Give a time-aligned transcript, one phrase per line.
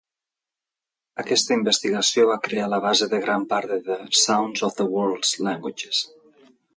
[1.23, 5.35] Aquesta investigació va crear la base de gran part de "The Sounds of the World's
[5.49, 6.01] Languages".